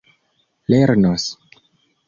[0.67, 1.25] lernos